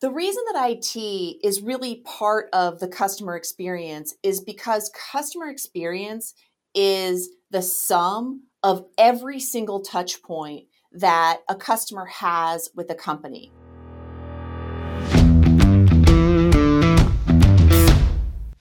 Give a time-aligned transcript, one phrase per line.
[0.00, 0.96] The reason that IT
[1.42, 6.34] is really part of the customer experience is because customer experience
[6.72, 13.50] is the sum of every single touch point that a customer has with a company.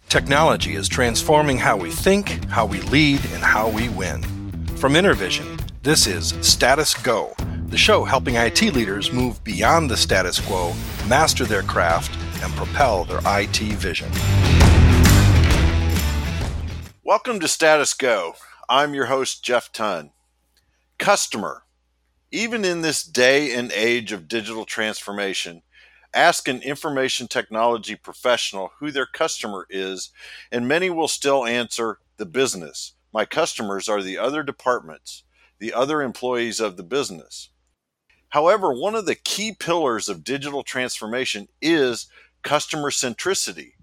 [0.09, 4.23] Technology is transforming how we think, how we lead, and how we win.
[4.77, 7.35] From Intervision, this is Status Go,
[7.69, 10.73] the show helping IT leaders move beyond the status quo,
[11.05, 14.09] master their craft, and propel their IT vision.
[17.03, 18.35] Welcome to Status Go.
[18.69, 20.11] I'm your host, Jeff Ton.
[20.97, 21.63] Customer.
[22.31, 25.61] Even in this day and age of digital transformation,
[26.13, 30.09] ask an information technology professional who their customer is,
[30.53, 32.93] and many will still answer the business.
[33.13, 35.23] My customers are the other departments,
[35.59, 37.49] the other employees of the business.
[38.29, 42.07] However, one of the key pillars of digital transformation is
[42.43, 43.73] customer centricity.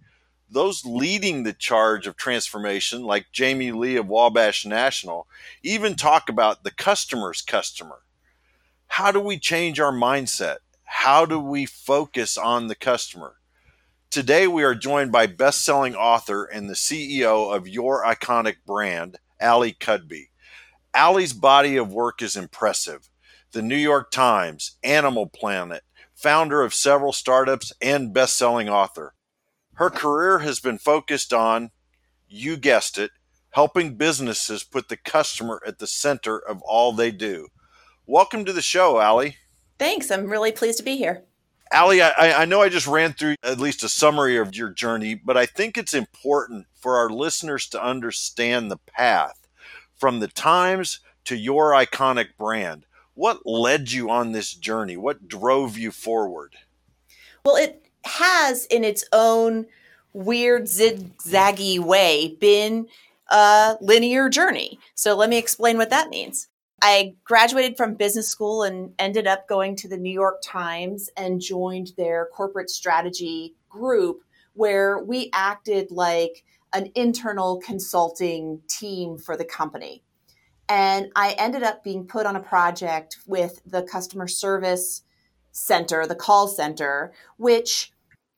[0.51, 5.27] Those leading the charge of transformation, like Jamie Lee of Wabash National,
[5.63, 8.01] even talk about the customer's customer.
[8.87, 10.59] How do we change our mindset?
[10.85, 13.37] How do we focus on the customer?
[14.11, 19.19] Today, we are joined by best selling author and the CEO of Your Iconic Brand,
[19.41, 20.29] Ali Cudby.
[20.95, 23.09] Ali's body of work is impressive
[23.55, 29.15] the New York Times, Animal Planet, founder of several startups, and best selling author.
[29.75, 31.71] Her career has been focused on,
[32.29, 33.13] you guessed it,
[33.51, 37.47] helping businesses put the customer at the center of all they do.
[38.07, 39.37] Welcome to the show, Ali.
[39.79, 40.11] Thanks.
[40.11, 41.23] I'm really pleased to be here.
[41.73, 45.15] Ali, I, I know I just ran through at least a summary of your journey,
[45.15, 49.47] but I think it's important for our listeners to understand the path
[49.95, 52.85] from the Times to your iconic brand.
[53.15, 54.97] What led you on this journey?
[54.97, 56.57] What drove you forward?
[57.45, 59.67] Well, it has, in its own
[60.13, 62.89] weird, zigzaggy way, been
[63.31, 64.79] a linear journey.
[64.95, 66.49] So let me explain what that means.
[66.83, 71.41] I graduated from business school and ended up going to the New York Times and
[71.41, 74.23] joined their corporate strategy group
[74.55, 80.03] where we acted like an internal consulting team for the company.
[80.69, 85.03] And I ended up being put on a project with the customer service
[85.53, 87.93] center, the call center, which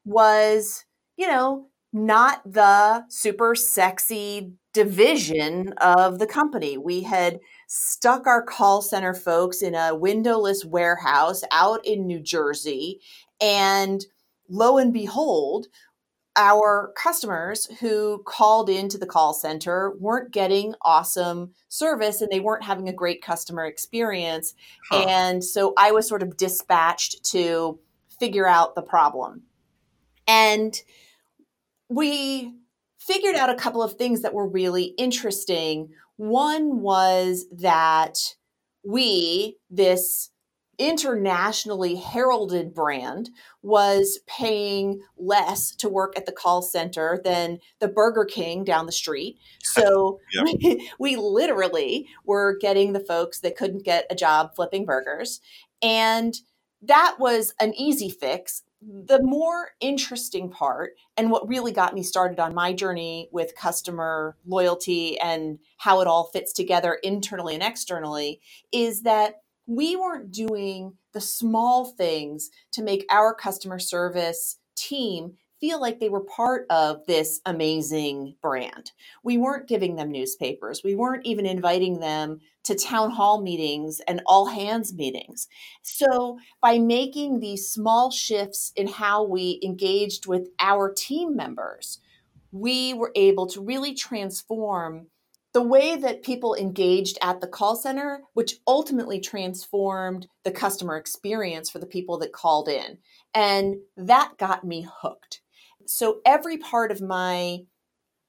[0.04, 0.84] was,
[1.16, 6.76] you know, not the super sexy division of the company.
[6.76, 13.00] We had stuck our call center folks in a windowless warehouse out in New Jersey.
[13.40, 14.04] And
[14.48, 15.68] lo and behold,
[16.36, 22.64] our customers who called into the call center weren't getting awesome service and they weren't
[22.64, 24.54] having a great customer experience.
[24.90, 25.06] Huh.
[25.08, 27.78] And so I was sort of dispatched to
[28.20, 29.42] figure out the problem.
[30.28, 30.74] And
[31.88, 32.54] we
[32.98, 35.88] figured out a couple of things that were really interesting.
[36.16, 38.18] One was that
[38.84, 40.30] we, this
[40.78, 43.30] internationally heralded brand
[43.62, 48.92] was paying less to work at the call center than the Burger King down the
[48.92, 49.38] street.
[49.62, 55.40] So we, we, literally were getting the folks that couldn't get a job flipping burgers.
[55.82, 56.34] And
[56.82, 58.62] that was an easy fix.
[58.82, 64.36] The more interesting part, and what really got me started on my journey with customer
[64.46, 68.40] loyalty and how it all fits together internally and externally,
[68.72, 75.80] is that we weren't doing the small things to make our customer service team feel
[75.80, 78.92] like they were part of this amazing brand.
[79.22, 80.82] We weren't giving them newspapers.
[80.84, 85.48] We weren't even inviting them to town hall meetings and all hands meetings.
[85.82, 92.00] So, by making these small shifts in how we engaged with our team members,
[92.52, 95.06] we were able to really transform
[95.56, 101.70] the way that people engaged at the call center, which ultimately transformed the customer experience
[101.70, 102.98] for the people that called in.
[103.32, 105.40] And that got me hooked.
[105.86, 107.60] So every part of my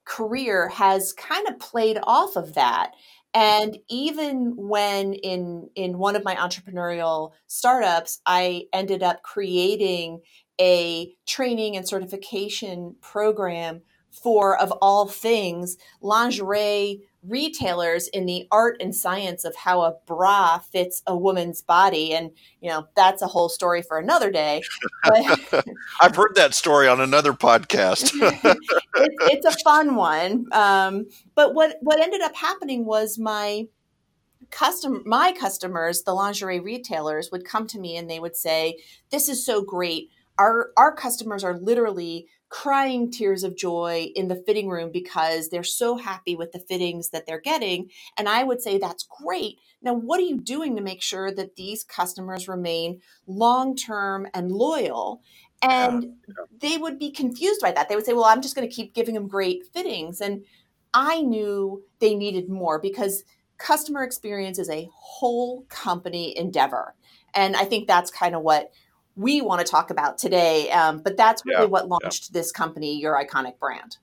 [0.06, 2.94] career has kind of played off of that.
[3.33, 10.21] And even when in in one of my entrepreneurial startups, I ended up creating
[10.62, 13.81] a training and certification program
[14.24, 20.59] for of all things lingerie retailers in the art and science of how a bra
[20.59, 22.13] fits a woman's body.
[22.13, 22.31] And
[22.61, 24.61] you know that's a whole story for another day
[26.01, 28.13] i've heard that story on another podcast.
[28.99, 30.47] It, it's a fun one.
[30.51, 31.05] Um,
[31.35, 33.67] but what what ended up happening was my
[34.49, 38.79] custom my customers the lingerie retailers would come to me and they would say
[39.11, 40.09] this is so great.
[40.39, 45.63] Our our customers are literally crying tears of joy in the fitting room because they're
[45.63, 47.89] so happy with the fittings that they're getting.
[48.17, 49.59] And I would say that's great.
[49.81, 54.51] Now, what are you doing to make sure that these customers remain long term and
[54.51, 55.21] loyal?
[55.61, 56.45] And yeah, yeah.
[56.59, 57.89] they would be confused by that.
[57.89, 60.21] They would say, well, I'm just going to keep giving them great fittings.
[60.21, 60.45] And
[60.93, 63.23] I knew they needed more because
[63.57, 66.95] customer experience is a whole company endeavor.
[67.33, 68.71] And I think that's kind of what
[69.17, 70.69] we want to talk about today.
[70.71, 72.39] Um, but that's really yeah, what launched yeah.
[72.39, 73.97] this company, Your Iconic Brand.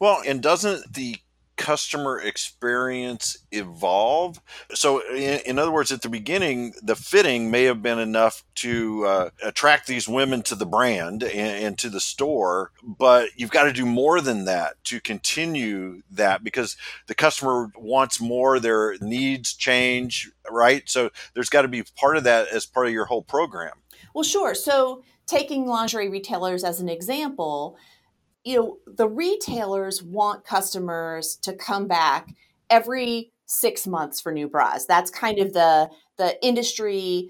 [0.00, 1.16] Well, and doesn't the
[1.56, 4.40] customer experience evolve?
[4.74, 9.06] So, in, in, other words, at the beginning, the fitting may have been enough to
[9.06, 13.64] uh, attract these women to the brand and, and to the store, but you've got
[13.64, 16.76] to do more than that to continue that because
[17.06, 20.88] the customer wants more, their needs change, right?
[20.88, 23.72] So, there's got to be part of that as part of your whole program.
[24.16, 24.54] Well, sure.
[24.54, 27.76] So, taking lingerie retailers as an example,
[28.44, 32.34] you know, the retailers want customers to come back
[32.70, 34.86] every six months for new bras.
[34.86, 37.28] That's kind of the the industry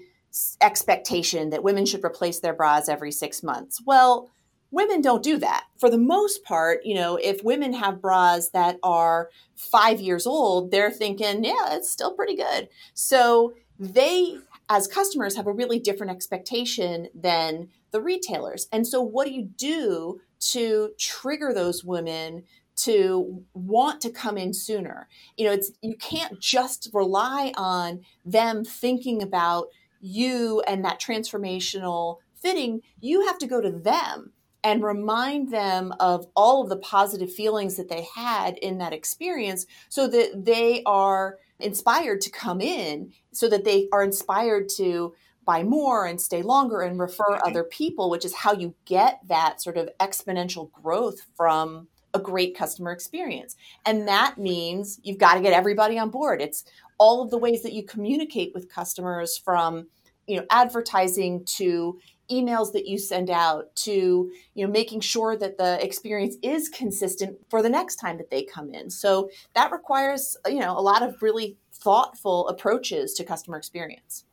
[0.61, 3.81] expectation that women should replace their bras every six months.
[3.85, 4.29] Well,
[4.71, 5.65] women don't do that.
[5.77, 10.71] For the most part, you know, if women have bras that are five years old,
[10.71, 12.69] they're thinking, yeah, it's still pretty good.
[12.93, 14.37] So they
[14.69, 18.67] as customers have a really different expectation than the retailers.
[18.71, 20.21] And so what do you do
[20.51, 22.43] to trigger those women
[22.77, 25.07] to want to come in sooner?
[25.37, 29.67] You know, it's you can't just rely on them thinking about
[30.01, 32.81] you and that transformational fitting.
[32.99, 34.33] You have to go to them
[34.67, 39.65] and remind them of all of the positive feelings that they had in that experience
[39.87, 45.15] so that they are inspired to come in so that they are inspired to
[45.45, 49.61] buy more and stay longer and refer other people, which is how you get that
[49.61, 53.55] sort of exponential growth from a great customer experience.
[53.85, 56.41] And that means you've got to get everybody on board.
[56.41, 56.65] It's
[56.97, 59.87] all of the ways that you communicate with customers from,
[60.27, 61.97] you know, advertising to
[62.31, 67.37] emails that you send out to you know making sure that the experience is consistent
[67.49, 68.89] for the next time that they come in.
[68.89, 74.25] So that requires you know a lot of really thoughtful approaches to customer experience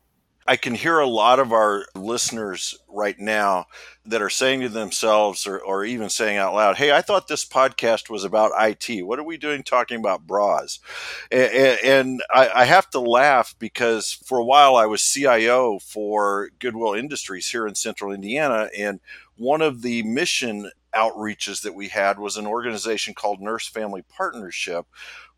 [0.46, 3.64] I can hear a lot of our listeners right now
[4.04, 7.46] that are saying to themselves or, or, even saying out loud, Hey, I thought this
[7.46, 9.06] podcast was about IT.
[9.06, 10.80] What are we doing talking about bras?
[11.32, 16.50] And, and I, I, have to laugh because for a while I was CIO for
[16.58, 18.68] Goodwill Industries here in central Indiana.
[18.76, 19.00] And
[19.36, 24.86] one of the mission outreaches that we had was an organization called Nurse Family Partnership,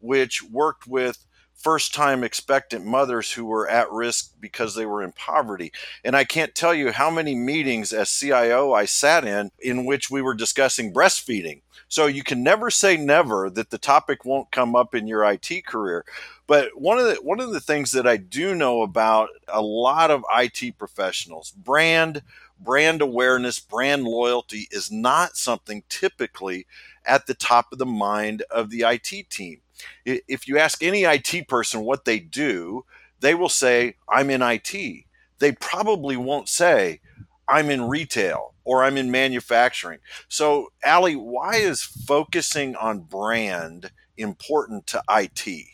[0.01, 1.25] which worked with
[1.57, 5.73] first time expectant mothers who were at risk because they were in poverty.
[6.05, 10.11] And I can't tell you how many meetings as CIO I sat in in which
[10.11, 11.63] we were discussing breastfeeding.
[11.89, 15.67] So you can never say never that the topic won't come up in your IT
[15.67, 16.05] career.
[16.47, 20.11] But one of the one of the things that I do know about a lot
[20.11, 22.23] of IT professionals, brand
[22.59, 26.67] brand awareness, brand loyalty is not something typically
[27.05, 29.61] at the top of the mind of the IT team
[30.05, 32.85] if you ask any IT person what they do,
[33.21, 35.05] they will say, I'm in IT.
[35.39, 37.01] They probably won't say,
[37.49, 40.01] I'm in retail or I'm in manufacturing.
[40.29, 45.67] So, Ali, why is focusing on brand important to IT?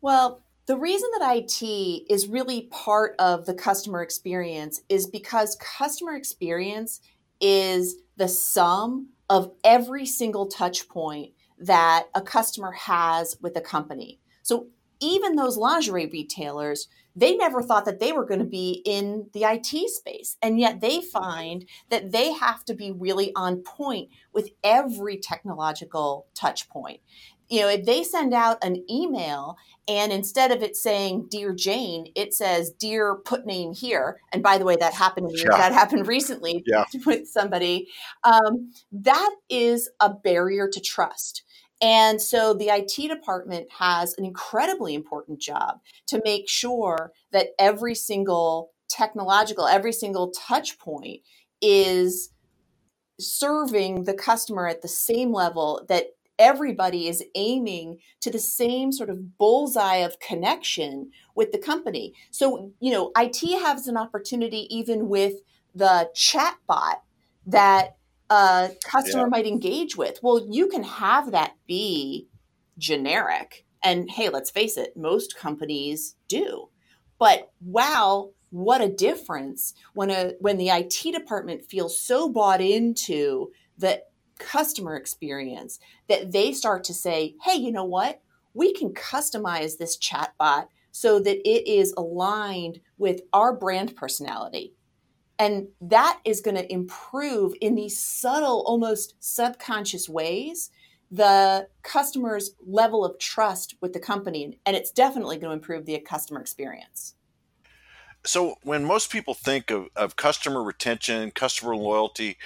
[0.00, 1.64] Well, the reason that IT
[2.10, 7.00] is really part of the customer experience is because customer experience
[7.40, 14.20] is the sum of every single touch point that a customer has with a company.
[14.42, 14.68] So
[15.00, 19.44] even those lingerie retailers, they never thought that they were going to be in the
[19.44, 20.36] IT space.
[20.42, 26.26] And yet they find that they have to be really on point with every technological
[26.34, 27.00] touch point.
[27.48, 29.56] You know, if they send out an email
[29.88, 34.58] and instead of it saying "Dear Jane," it says "Dear put name here." And by
[34.58, 35.56] the way, that happened yeah.
[35.56, 36.84] that happened recently yeah.
[37.06, 37.88] with somebody.
[38.22, 41.42] Um, that is a barrier to trust
[41.80, 47.94] and so the IT department has an incredibly important job to make sure that every
[47.94, 51.20] single technological, every single touch point
[51.60, 52.30] is
[53.20, 56.06] serving the customer at the same level that
[56.38, 62.14] everybody is aiming to the same sort of bullseye of connection with the company.
[62.30, 65.34] So, you know, IT has an opportunity even with
[65.74, 66.96] the chatbot
[67.46, 67.97] that
[68.30, 69.28] a customer yeah.
[69.28, 70.20] might engage with.
[70.22, 72.28] Well, you can have that be
[72.76, 73.64] generic.
[73.82, 76.68] And hey, let's face it, most companies do.
[77.18, 83.50] But wow, what a difference when a when the IT department feels so bought into
[83.76, 84.02] the
[84.38, 88.20] customer experience that they start to say, "Hey, you know what?
[88.54, 94.74] We can customize this chatbot so that it is aligned with our brand personality."
[95.38, 100.70] And that is going to improve in these subtle, almost subconscious ways
[101.10, 104.58] the customer's level of trust with the company.
[104.66, 107.14] And it's definitely going to improve the customer experience.
[108.24, 112.36] So, when most people think of, of customer retention, customer loyalty,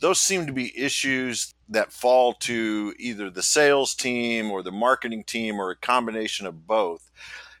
[0.00, 5.24] those seem to be issues that fall to either the sales team or the marketing
[5.24, 7.10] team or a combination of both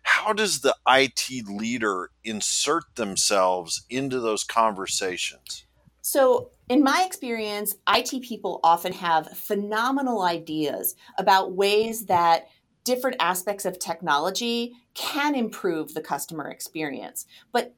[0.02, 5.64] how does the IT leader insert themselves into those conversations?
[6.00, 12.48] So, in my experience, IT people often have phenomenal ideas about ways that
[12.84, 17.26] different aspects of technology can improve the customer experience.
[17.52, 17.74] But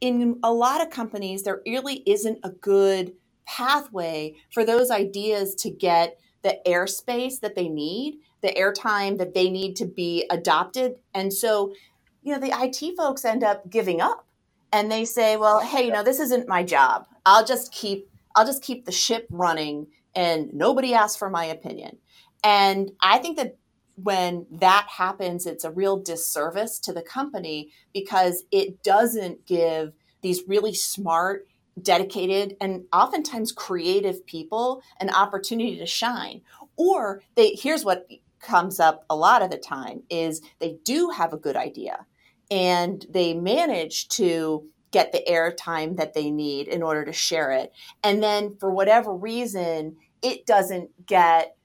[0.00, 3.12] in a lot of companies, there really isn't a good
[3.46, 9.50] pathway for those ideas to get the airspace that they need the airtime that they
[9.50, 10.96] need to be adopted.
[11.14, 11.74] And so,
[12.22, 14.26] you know, the IT folks end up giving up
[14.72, 17.06] and they say, well, hey, you know, this isn't my job.
[17.24, 21.98] I'll just keep I'll just keep the ship running and nobody asks for my opinion.
[22.44, 23.56] And I think that
[23.96, 30.42] when that happens, it's a real disservice to the company because it doesn't give these
[30.46, 31.46] really smart,
[31.80, 36.42] dedicated, and oftentimes creative people an opportunity to shine.
[36.76, 38.06] Or they here's what
[38.40, 42.06] comes up a lot of the time is they do have a good idea
[42.50, 47.72] and they manage to get the airtime that they need in order to share it.
[48.02, 51.56] And then for whatever reason, it doesn't get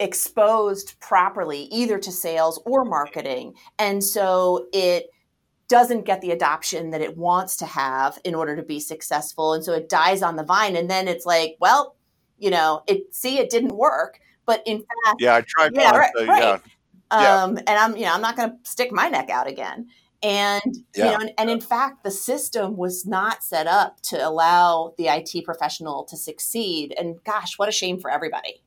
[0.00, 3.54] exposed properly either to sales or marketing.
[3.78, 5.10] And so it
[5.68, 9.54] doesn't get the adoption that it wants to have in order to be successful.
[9.54, 10.76] And so it dies on the vine.
[10.76, 11.96] And then it's like, well,
[12.38, 14.20] you know, it see it didn't work.
[14.52, 15.74] But in fact, yeah, I tried.
[15.74, 16.60] Yeah, right, so, right.
[17.10, 17.42] Yeah.
[17.42, 19.88] Um, and I'm, you know, I'm not going to stick my neck out again.
[20.22, 20.60] And
[20.94, 21.06] yeah.
[21.06, 25.06] you know, and, and, in fact, the system was not set up to allow the
[25.08, 26.94] IT professional to succeed.
[26.98, 28.62] And gosh, what a shame for everybody.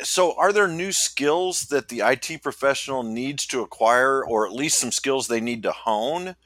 [0.00, 4.78] So, are there new skills that the IT professional needs to acquire, or at least
[4.78, 6.36] some skills they need to hone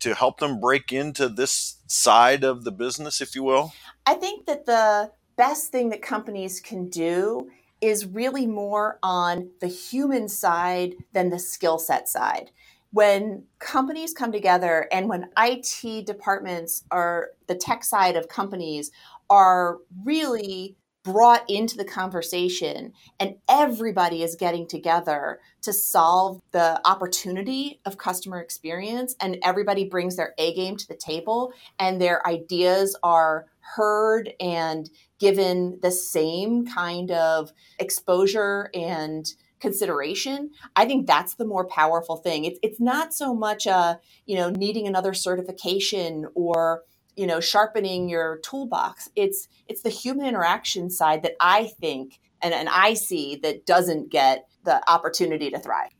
[0.00, 3.74] to help them break into this side of the business, if you will?
[4.06, 7.50] I think that the best thing that companies can do
[7.80, 12.50] is really more on the human side than the skill set side.
[12.92, 18.90] When companies come together and when IT departments are the tech side of companies
[19.28, 27.78] are really brought into the conversation and everybody is getting together to solve the opportunity
[27.84, 32.96] of customer experience and everybody brings their A game to the table and their ideas
[33.02, 33.46] are
[33.76, 41.66] heard and given the same kind of exposure and consideration i think that's the more
[41.66, 42.44] powerful thing.
[42.44, 46.82] It's, it's not so much a you know needing another certification or
[47.16, 49.08] you know sharpening your toolbox.
[49.16, 54.10] It's it's the human interaction side that i think and, and i see that doesn't
[54.10, 55.90] get the opportunity to thrive.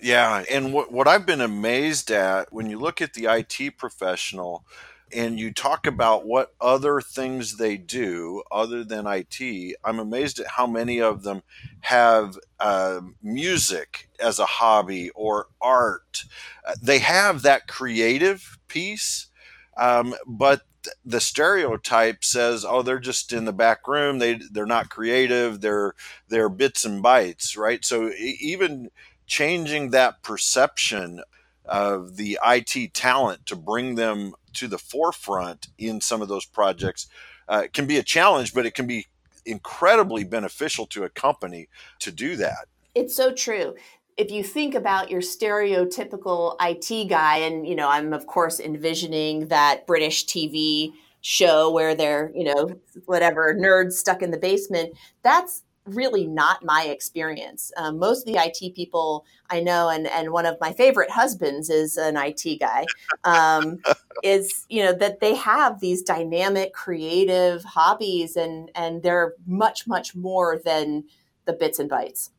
[0.00, 4.64] Yeah and what, what i've been amazed at when you look at the it professional
[5.14, 10.46] and you talk about what other things they do other than IT, I'm amazed at
[10.48, 11.42] how many of them
[11.80, 16.24] have uh, music as a hobby or art.
[16.66, 19.28] Uh, they have that creative piece,
[19.76, 20.62] um, but
[21.04, 24.18] the stereotype says, "Oh, they're just in the back room.
[24.18, 25.60] They they're not creative.
[25.60, 25.94] They're
[26.28, 28.90] they're bits and bytes, right?" So even
[29.26, 31.22] changing that perception
[31.64, 37.06] of the IT talent to bring them to the forefront in some of those projects
[37.48, 39.06] uh, can be a challenge, but it can be
[39.44, 42.66] incredibly beneficial to a company to do that.
[42.94, 43.74] It's so true.
[44.16, 49.48] If you think about your stereotypical IT guy, and you know, I'm of course envisioning
[49.48, 50.92] that British TV
[51.22, 54.94] show where they're, you know, whatever nerds stuck in the basement.
[55.22, 57.72] That's really not my experience.
[57.76, 61.70] Um, most of the IT people I know, and and one of my favorite husbands
[61.70, 62.86] is an IT guy.
[63.24, 63.80] Um,
[64.22, 70.14] is you know that they have these dynamic, creative hobbies, and and they're much much
[70.14, 71.04] more than
[71.44, 72.30] the bits and bytes.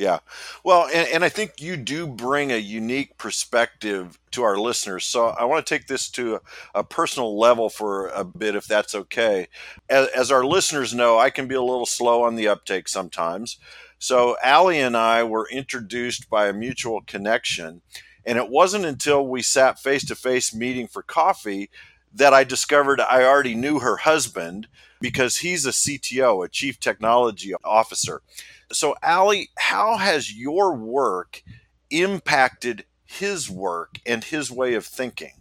[0.00, 0.20] Yeah.
[0.64, 5.04] Well, and, and, I think you do bring a unique perspective to our listeners.
[5.04, 6.40] So I want to take this to a,
[6.76, 9.48] a personal level for a bit, if that's okay.
[9.90, 13.58] As, as, our listeners know, I can be a little slow on the uptake sometimes.
[13.98, 17.82] So Ali and I were introduced by a mutual connection.
[18.24, 21.68] And it wasn't until we sat face to face meeting for coffee
[22.14, 24.66] that I discovered I already knew her husband
[24.98, 28.22] because he's a CTO, a chief technology officer.
[28.72, 31.42] So, ali how has your work
[31.90, 35.32] impacted his work and his way of thinking?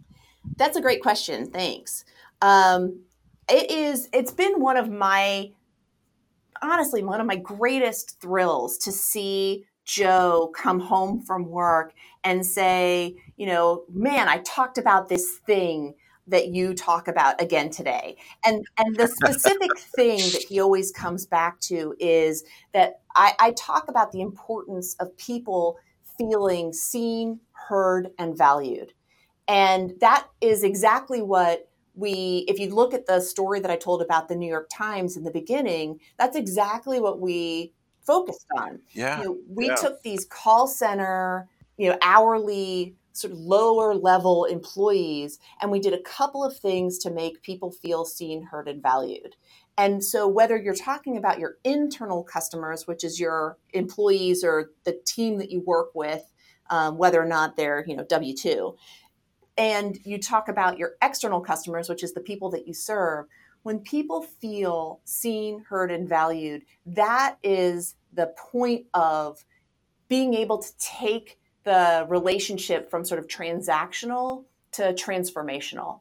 [0.57, 1.51] That's a great question.
[1.51, 2.05] Thanks.
[2.41, 3.01] Um,
[3.49, 4.09] it is.
[4.13, 5.51] It's been one of my,
[6.61, 11.93] honestly, one of my greatest thrills to see Joe come home from work
[12.23, 15.95] and say, you know, man, I talked about this thing
[16.29, 18.17] that you talk about again today.
[18.45, 22.43] And and the specific thing that he always comes back to is
[22.73, 25.77] that I, I talk about the importance of people
[26.17, 28.93] feeling seen, heard, and valued.
[29.47, 34.01] And that is exactly what we, if you look at the story that I told
[34.01, 38.79] about the New York Times in the beginning, that's exactly what we focused on.
[38.91, 39.19] Yeah.
[39.19, 39.75] You know, we yeah.
[39.75, 45.93] took these call center, you know, hourly sort of lower level employees and we did
[45.93, 49.35] a couple of things to make people feel seen, heard, and valued.
[49.77, 54.99] And so, whether you're talking about your internal customers, which is your employees or the
[55.05, 56.23] team that you work with,
[56.69, 58.75] um, whether or not they're you know W two,
[59.57, 63.25] and you talk about your external customers, which is the people that you serve,
[63.63, 69.43] when people feel seen, heard, and valued, that is the point of
[70.07, 71.38] being able to take
[71.69, 75.99] the relationship from sort of transactional to transformational.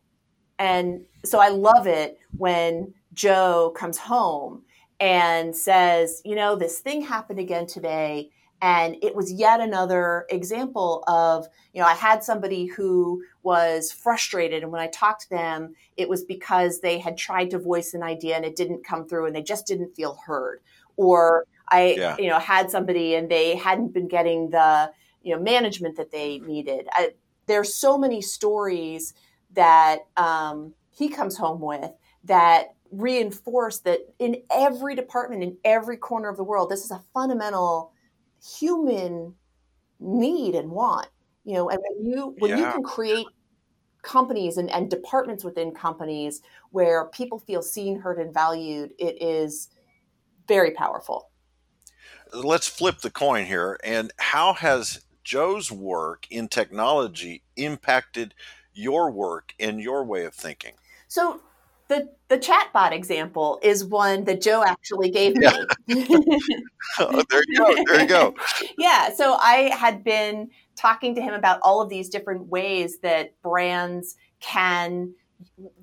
[0.59, 4.63] And so I love it when Joe comes home
[4.99, 8.31] and says, you know, this thing happened again today.
[8.63, 14.63] And it was yet another example of, you know, I had somebody who was frustrated.
[14.63, 18.03] And when I talked to them, it was because they had tried to voice an
[18.03, 20.61] idea and it didn't come through and they just didn't feel heard.
[20.97, 22.17] Or I, yeah.
[22.19, 24.93] you know, had somebody and they hadn't been getting the,
[25.29, 26.89] you know, management that they needed.
[26.93, 27.11] I,
[27.47, 29.13] there's so many stories
[29.53, 31.91] that um, he comes home with
[32.25, 37.03] that reinforce that in every department, in every corner of the world, this is a
[37.13, 37.93] fundamental
[38.59, 39.35] human
[40.01, 41.09] need and want.
[41.45, 42.59] You know, and when you when yeah.
[42.59, 43.27] you can create
[44.01, 49.69] companies and, and departments within companies where people feel seen, heard, and valued, it is
[50.47, 51.31] very powerful.
[52.33, 53.79] Let's flip the coin here.
[53.85, 58.33] And how has Joe's work in technology impacted
[58.73, 60.73] your work and your way of thinking?
[61.07, 61.43] So
[61.89, 65.47] the the chatbot example is one that Joe actually gave me.
[66.99, 67.85] oh, there you go.
[67.85, 68.35] There you go.
[68.79, 69.13] yeah.
[69.13, 74.17] So I had been talking to him about all of these different ways that brands
[74.41, 75.13] can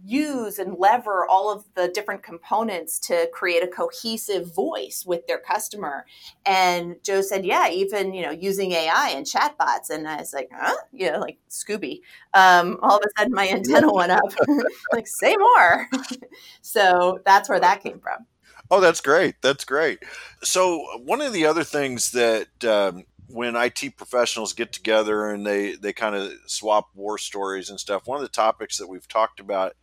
[0.03, 5.39] use and lever all of the different components to create a cohesive voice with their
[5.39, 6.05] customer.
[6.45, 9.89] And Joe said, yeah, even, you know, using AI and chatbots.
[9.89, 10.75] And I was like, huh?
[10.91, 12.01] You know, like Scooby.
[12.33, 14.33] Um, all of a sudden my antenna went up.
[14.93, 15.89] like, say more.
[16.61, 18.25] so that's where that came from.
[18.71, 19.35] Oh, that's great.
[19.41, 19.99] That's great.
[20.43, 25.75] So one of the other things that um, when IT professionals get together and they
[25.75, 28.07] they kind of swap war stories and stuff.
[28.07, 29.73] One of the topics that we've talked about,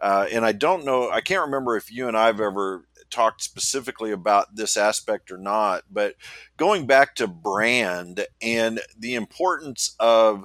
[0.00, 4.12] uh, and I don't know, I can't remember if you and I've ever talked specifically
[4.12, 6.14] about this aspect or not, but
[6.56, 10.44] going back to brand and the importance of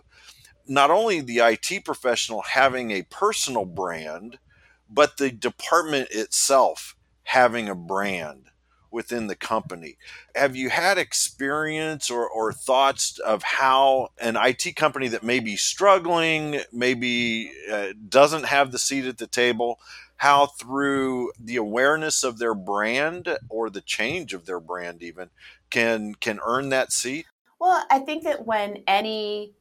[0.66, 4.38] not only the IT professional having a personal brand,
[4.90, 8.50] but the department itself having a brand
[8.94, 9.98] within the company.
[10.36, 15.58] Have you had experience or, or thoughts of how an IT company that may be
[15.58, 19.80] struggling, maybe uh, doesn't have the seat at the table,
[20.18, 25.30] how through the awareness of their brand or the change of their brand even
[25.70, 27.26] can can earn that seat?
[27.60, 29.54] Well, I think that when any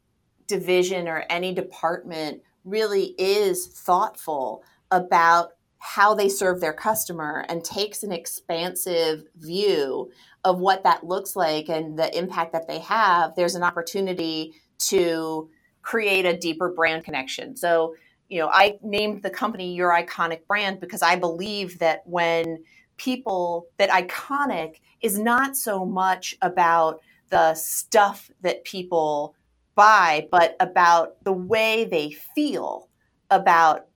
[0.46, 5.52] division or any department really is thoughtful about
[5.84, 10.08] how they serve their customer and takes an expansive view
[10.44, 15.50] of what that looks like and the impact that they have, there's an opportunity to
[15.82, 17.56] create a deeper brand connection.
[17.56, 17.96] So,
[18.28, 22.62] you know, I named the company Your Iconic Brand because I believe that when
[22.96, 29.34] people, that iconic is not so much about the stuff that people
[29.74, 32.88] buy, but about the way they feel
[33.30, 33.88] about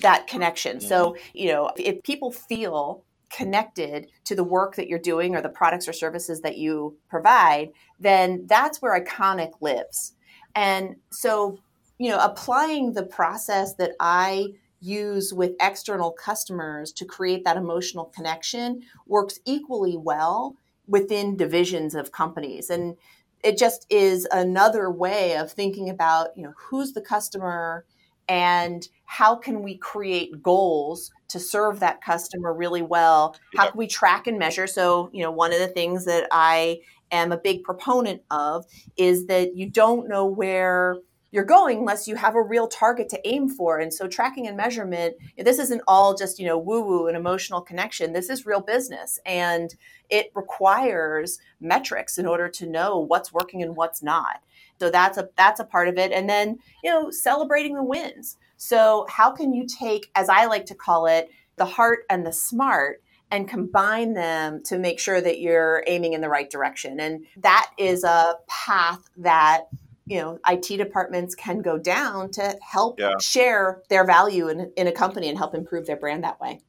[0.00, 0.78] that connection.
[0.78, 0.88] Mm-hmm.
[0.88, 5.48] So, you know, if people feel connected to the work that you're doing or the
[5.48, 10.14] products or services that you provide, then that's where iconic lives.
[10.54, 11.58] And so,
[11.98, 18.06] you know, applying the process that I use with external customers to create that emotional
[18.06, 22.70] connection works equally well within divisions of companies.
[22.70, 22.96] And
[23.42, 27.84] it just is another way of thinking about, you know, who's the customer
[28.28, 33.36] and how can we create goals to serve that customer really well?
[33.56, 34.66] How can we track and measure?
[34.66, 36.80] So, you know, one of the things that I
[37.12, 40.96] am a big proponent of is that you don't know where
[41.30, 43.78] you're going unless you have a real target to aim for.
[43.78, 47.60] And so tracking and measurement, this isn't all just, you know, woo woo and emotional
[47.60, 48.12] connection.
[48.12, 49.74] This is real business and
[50.08, 54.40] it requires metrics in order to know what's working and what's not.
[54.78, 56.12] So that's a that's a part of it.
[56.12, 58.36] And then, you know, celebrating the wins.
[58.56, 62.32] So how can you take as I like to call it, the heart and the
[62.32, 67.00] smart and combine them to make sure that you're aiming in the right direction.
[67.00, 69.64] And that is a path that
[70.06, 73.14] you know IT departments can go down to help yeah.
[73.20, 76.60] share their value in, in a company and help improve their brand that way.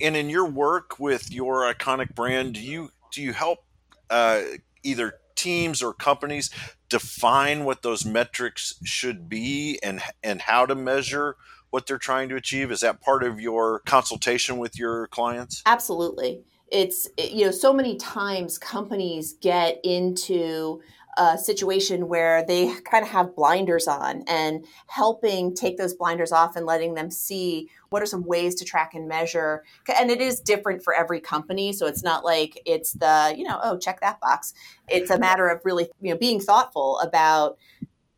[0.00, 3.60] And in your work with your iconic brand, do you do you help
[4.08, 4.42] uh,
[4.82, 6.50] either teams or companies
[6.90, 11.36] define what those metrics should be and and how to measure
[11.70, 12.70] what they're trying to achieve?
[12.70, 15.62] Is that part of your consultation with your clients?
[15.64, 16.42] Absolutely.
[16.70, 20.82] It's you know so many times companies get into
[21.16, 26.56] a situation where they kind of have blinders on and helping take those blinders off
[26.56, 29.64] and letting them see what are some ways to track and measure.
[29.98, 33.58] And it is different for every company so it's not like it's the you know
[33.62, 34.54] oh check that box.
[34.88, 37.58] It's a matter of really you know being thoughtful about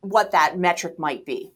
[0.01, 1.51] what that metric might be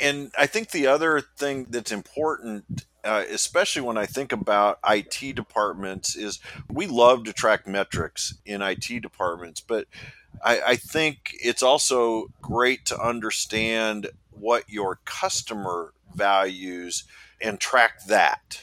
[0.00, 5.34] and I think the other thing that's important, uh, especially when I think about IT
[5.34, 9.86] departments, is we love to track metrics in IT departments, but
[10.44, 17.04] I, I think it's also great to understand what your customer values
[17.40, 18.62] and track that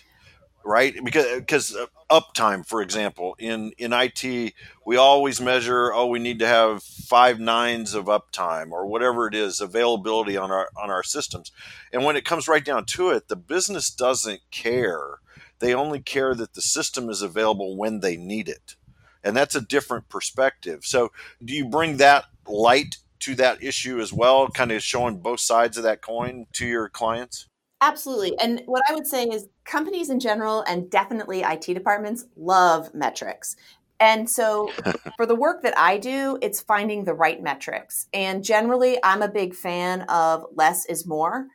[0.65, 0.95] right?
[1.03, 4.53] Because because uh, uptime for example in in IT
[4.85, 9.33] we always measure oh we need to have five nines of uptime or whatever it
[9.33, 11.51] is availability on our on our systems.
[11.91, 15.19] And when it comes right down to it the business doesn't care.
[15.59, 18.75] They only care that the system is available when they need it.
[19.23, 20.81] And that's a different perspective.
[20.83, 21.11] So
[21.43, 25.77] do you bring that light to that issue as well kind of showing both sides
[25.77, 27.47] of that coin to your clients?
[27.79, 28.37] Absolutely.
[28.39, 33.55] And what I would say is companies in general and definitely IT departments love metrics.
[33.99, 34.69] And so
[35.17, 38.07] for the work that I do, it's finding the right metrics.
[38.13, 41.47] And generally, I'm a big fan of less is more,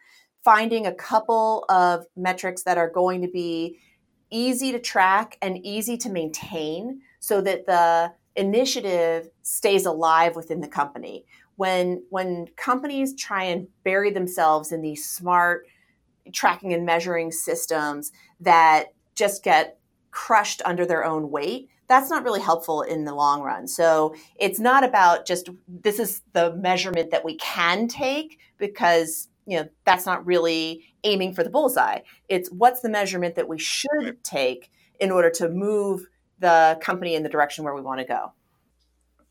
[0.45, 3.79] finding a couple of metrics that are going to be
[4.31, 10.69] easy to track and easy to maintain so that the initiative stays alive within the
[10.69, 11.25] company.
[11.57, 15.67] When when companies try and bury themselves in these smart
[16.33, 19.79] tracking and measuring systems that just get
[20.11, 23.67] crushed under their own weight that's not really helpful in the long run.
[23.67, 29.59] So it's not about just this is the measurement that we can take because you
[29.59, 32.01] know that's not really aiming for the bullseye.
[32.29, 36.07] It's what's the measurement that we should take in order to move
[36.39, 38.33] the company in the direction where we want to go.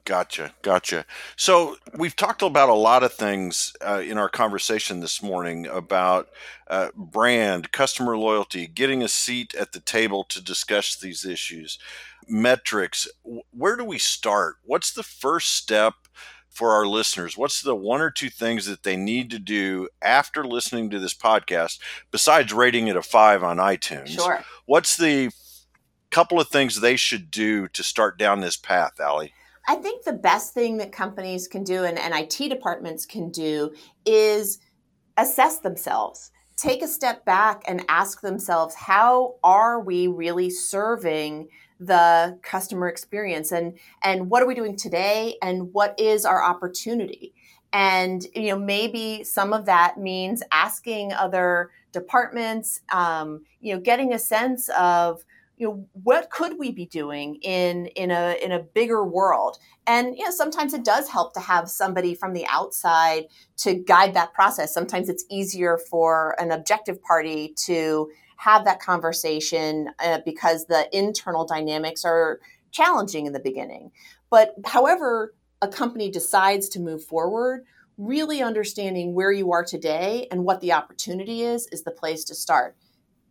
[0.08, 1.06] Gotcha, gotcha.
[1.36, 6.30] So we've talked about a lot of things uh, in our conversation this morning about
[6.70, 11.78] uh, brand, customer loyalty, getting a seat at the table to discuss these issues,
[12.26, 13.10] metrics.
[13.52, 14.56] Where do we start?
[14.64, 15.96] What's the first step
[16.50, 17.36] for our listeners?
[17.36, 21.14] What's the one or two things that they need to do after listening to this
[21.14, 21.80] podcast,
[22.12, 24.08] besides rating it a five on iTunes?
[24.08, 24.42] Sure.
[24.66, 25.32] What's the
[26.12, 29.34] couple of things they should do to start down this path, Ali?
[29.68, 33.74] I think the best thing that companies can do and, and IT departments can do
[34.06, 34.60] is
[35.18, 36.32] assess themselves.
[36.56, 41.50] Take a step back and ask themselves, how are we really serving
[41.80, 47.36] the customer experience and and what are we doing today and what is our opportunity?
[47.74, 54.14] And you know, maybe some of that means asking other departments, um, you know, getting
[54.14, 55.24] a sense of
[55.58, 59.58] you know what could we be doing in in a in a bigger world?
[59.88, 63.26] And you know sometimes it does help to have somebody from the outside
[63.58, 64.74] to guide that process.
[64.74, 71.44] Sometimes it's easier for an objective party to have that conversation uh, because the internal
[71.44, 72.40] dynamics are
[72.72, 73.92] challenging in the beginning.
[74.30, 77.66] But however a company decides to move forward
[77.98, 82.36] really understanding where you are today and what the opportunity is is the place to
[82.36, 82.76] start.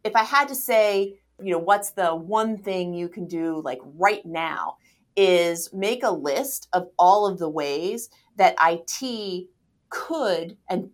[0.03, 3.81] If i had to say you know, what's the one thing you can do like
[3.83, 4.77] right now
[5.16, 9.46] is make a list of all of the ways that IT
[9.88, 10.90] could and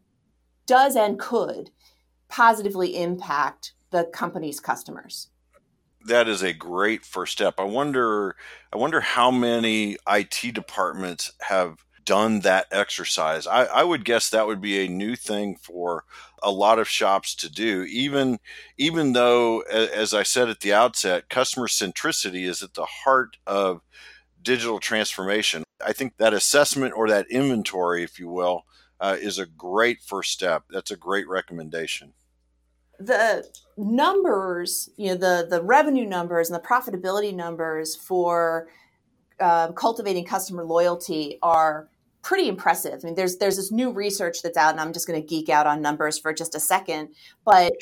[0.67, 1.71] does and could
[2.29, 5.29] positively impact the company's customers.
[6.05, 7.55] that is a great first step.
[7.59, 8.35] I wonder
[8.73, 13.47] I wonder how many IT departments have done that exercise.
[13.47, 16.05] I, I, would guess that would be a new thing for
[16.43, 17.85] a lot of shops to do.
[17.85, 18.39] Even
[18.77, 23.83] even though, as I said at the outset, customer centricity is at the heart of
[24.43, 25.65] digital transformation.
[25.85, 28.65] I think that assessment or that inventory, if you will,
[29.01, 30.65] uh, is a great first step.
[30.71, 32.15] That's a great recommendation
[33.07, 38.69] the numbers, you know, the the revenue numbers and the profitability numbers for
[39.41, 41.89] uh, cultivating customer loyalty are
[42.23, 43.01] pretty impressive.
[43.03, 45.49] I mean, there's there's this new research that's out, and I'm just going to geek
[45.49, 47.11] out on numbers for just a second,
[47.45, 47.73] but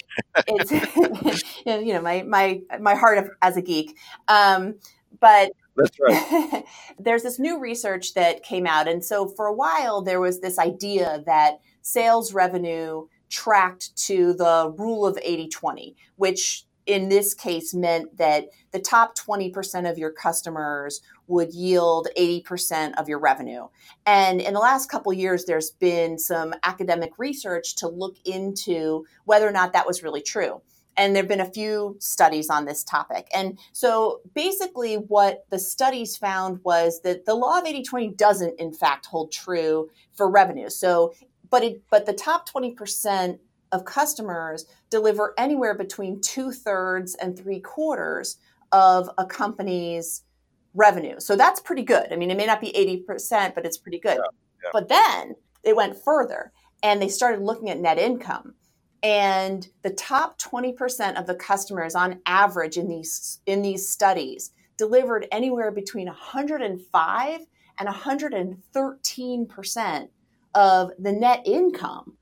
[0.47, 0.73] it's
[1.67, 3.97] you know my my my heart of, as a geek.
[4.29, 4.77] Um,
[5.21, 6.65] but that's right.
[6.99, 10.59] there's this new research that came out, and so for a while there was this
[10.59, 17.75] idea that sales revenue tracked to the rule of 80 20, which in this case
[17.75, 23.69] meant that the top 20% of your customers would yield 80% of your revenue.
[24.07, 29.47] And in the last couple years there's been some academic research to look into whether
[29.47, 30.63] or not that was really true.
[30.97, 33.29] And there've been a few studies on this topic.
[33.33, 38.73] And so basically what the studies found was that the law of 80/20 doesn't in
[38.73, 40.69] fact hold true for revenue.
[40.69, 41.15] So
[41.49, 43.39] but it but the top 20%
[43.73, 48.39] of customers deliver anywhere between two thirds and three quarters
[48.73, 50.23] of a company's
[50.75, 51.19] revenue.
[51.19, 52.13] So that's pretty good.
[52.13, 52.73] I mean, it may not be
[53.09, 54.19] 80%, but it's pretty good.
[54.19, 54.25] Yeah,
[54.65, 54.71] yeah.
[54.73, 56.53] But then they went further
[56.83, 58.55] and they started looking at net income.
[59.03, 65.27] And the top 20% of the customers on average in these in these studies delivered
[65.33, 67.41] anywhere between 105
[67.79, 70.11] and 113 percent
[70.55, 72.17] of the net income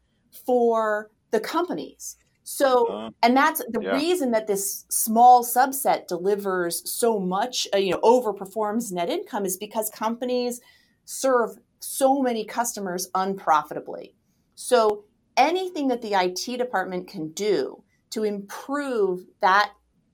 [0.47, 2.17] for the companies.
[2.45, 3.93] So, uh, and that's the yeah.
[3.93, 9.59] reason that this small subset delivers so much, uh, you know, overperforms net income is
[9.59, 10.61] because companies
[11.05, 14.14] serve so many customers unprofitably.
[14.55, 15.05] So,
[15.37, 19.73] anything that the IT department can do to improve that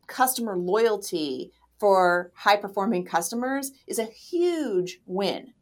[0.09, 5.55] customer loyalty for high performing customers is a huge win.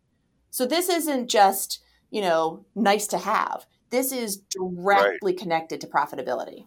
[0.50, 3.66] So, this isn't just you know, nice to have.
[3.92, 5.38] This is directly right.
[5.38, 6.64] connected to profitability.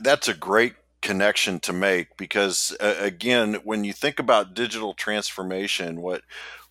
[0.00, 6.00] That's a great connection to make because uh, again when you think about digital transformation
[6.00, 6.22] what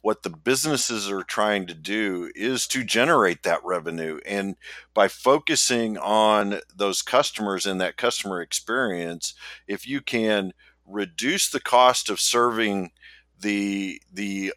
[0.01, 4.55] what the businesses are trying to do is to generate that revenue and
[4.93, 9.35] by focusing on those customers and that customer experience
[9.67, 10.51] if you can
[10.85, 12.91] reduce the cost of serving
[13.39, 14.51] the the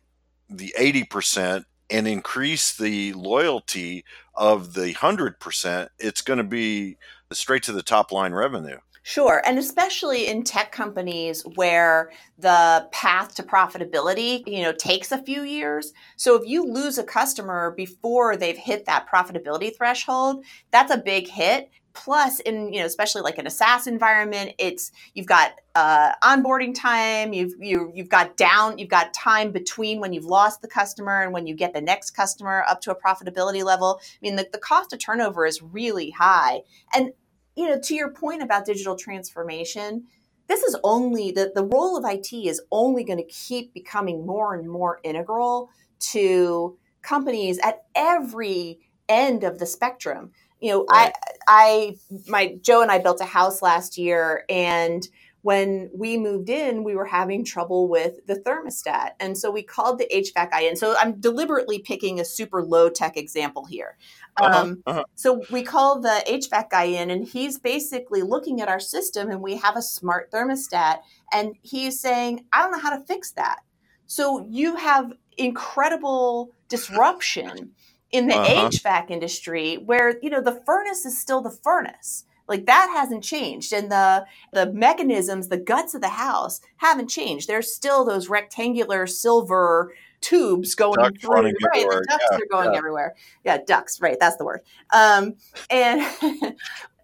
[0.50, 6.96] the 80% and increase the loyalty of the 100%, it's going to be
[7.32, 8.78] straight to the top line revenue.
[9.02, 9.40] Sure.
[9.46, 15.44] And especially in tech companies where the path to profitability, you know, takes a few
[15.44, 15.94] years.
[16.16, 21.26] So if you lose a customer before they've hit that profitability threshold, that's a big
[21.26, 21.70] hit.
[21.98, 26.72] Plus, in you know, especially like in a SaaS environment, it's you've got uh, onboarding
[26.72, 31.22] time, you've you, you've got down, you've got time between when you've lost the customer
[31.22, 33.98] and when you get the next customer up to a profitability level.
[34.00, 36.60] I mean, the, the cost of turnover is really high,
[36.94, 37.10] and
[37.56, 40.04] you know, to your point about digital transformation,
[40.46, 44.54] this is only the, the role of IT is only going to keep becoming more
[44.54, 51.12] and more integral to companies at every end of the spectrum you know right.
[51.48, 55.08] i i my joe and i built a house last year and
[55.42, 59.10] when we moved in we were having trouble with the thermostat.
[59.20, 60.76] And so we called the hvac guy in.
[60.76, 63.96] So i'm deliberately picking a super low tech example here.
[64.36, 65.04] Uh-huh, um, uh-huh.
[65.14, 69.40] so we call the hvac guy in and he's basically looking at our system and
[69.40, 70.98] we have a smart thermostat
[71.32, 73.60] and he's saying i don't know how to fix that.
[74.06, 77.72] So you have incredible disruption
[78.10, 78.68] in the uh-huh.
[78.68, 82.24] HVAC industry where you know the furnace is still the furnace.
[82.46, 87.46] Like that hasn't changed and the the mechanisms the guts of the house haven't changed.
[87.48, 92.72] There's still those rectangular silver tubes going ducks through right the ducts yeah, are going
[92.72, 92.78] yeah.
[92.78, 93.14] everywhere.
[93.44, 94.60] Yeah ducks right that's the word.
[94.92, 95.34] Um,
[95.68, 96.02] and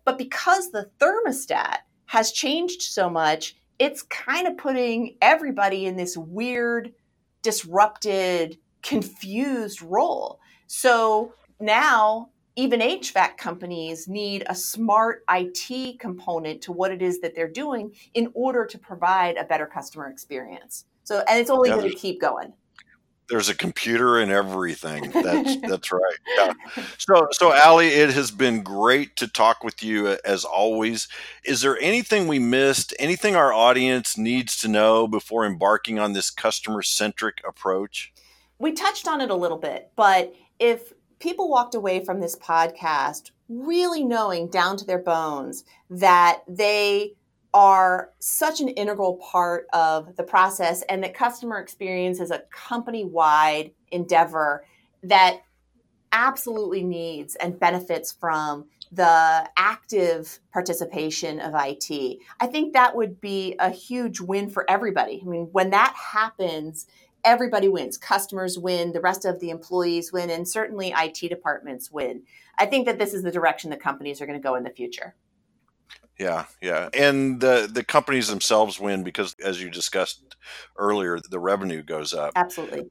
[0.05, 6.17] but because the thermostat has changed so much it's kind of putting everybody in this
[6.17, 6.95] weird
[7.43, 10.41] disrupted confused role
[10.75, 17.35] so now even HVAC companies need a smart IT component to what it is that
[17.35, 20.85] they're doing in order to provide a better customer experience.
[21.05, 21.77] So, and it's only yeah.
[21.77, 22.53] going to keep going.
[23.29, 25.11] there's a computer in everything.
[25.13, 26.19] That's that's right.
[26.37, 26.53] Yeah.
[26.99, 31.09] So so Ali, it has been great to talk with you uh, as always.
[31.45, 32.95] Is there anything we missed?
[32.99, 38.13] Anything our audience needs to know before embarking on this customer centric approach?
[38.59, 43.31] We touched on it a little bit, but if people walked away from this podcast
[43.49, 47.15] really knowing down to their bones that they
[47.53, 53.05] are such an integral part of the process and that customer experience is a company
[53.05, 54.65] wide endeavor
[55.05, 55.41] that
[56.11, 62.19] absolutely needs and benefits from the active participation of IT.
[62.41, 65.21] I think that would be a huge win for everybody.
[65.25, 66.87] I mean, when that happens,
[67.25, 67.97] everybody wins.
[67.97, 72.23] Customers win, the rest of the employees win, and certainly IT departments win.
[72.59, 74.71] I think that this is the direction that companies are going to go in the
[74.71, 75.15] future.
[76.19, 76.91] Yeah, yeah.
[76.95, 80.37] And the the companies themselves win because as you discussed
[80.77, 82.33] earlier, the revenue goes up.
[82.37, 82.91] Absolutely.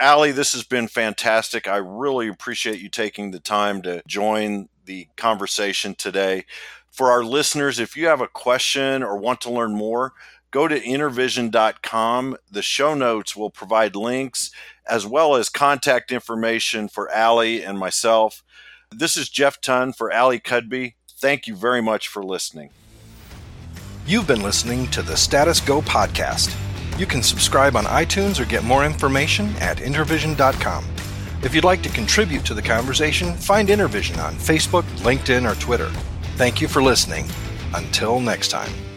[0.00, 1.66] Ali, this has been fantastic.
[1.66, 6.44] I really appreciate you taking the time to join the conversation today.
[6.90, 10.12] For our listeners, if you have a question or want to learn more,
[10.50, 12.36] go to intervision.com.
[12.50, 14.50] The show notes will provide links
[14.88, 18.42] as well as contact information for Ali and myself.
[18.90, 20.94] This is Jeff Ton for Ali Cudby.
[21.10, 22.70] Thank you very much for listening.
[24.06, 26.56] You've been listening to the Status Go podcast.
[26.98, 30.84] You can subscribe on iTunes or get more information at intervision.com.
[31.42, 35.90] If you'd like to contribute to the conversation, find Intervision on Facebook, LinkedIn, or Twitter.
[36.36, 37.26] Thank you for listening.
[37.74, 38.87] Until next time.